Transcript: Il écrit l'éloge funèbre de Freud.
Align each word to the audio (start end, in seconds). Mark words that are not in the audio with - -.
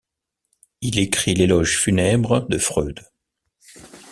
Il 0.81 0.97
écrit 0.97 1.35
l'éloge 1.35 1.77
funèbre 1.77 2.47
de 2.49 2.57
Freud. 2.57 3.01